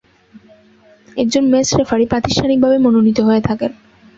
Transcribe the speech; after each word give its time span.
একজন 1.17 1.43
match 1.49 1.67
referee 1.79 2.05
প্রাতিষ্ঠানিকভাবে 2.05 2.77
মনোনীত 2.77 3.19
হয়ে 3.19 3.41
থাকেন। 3.41 3.71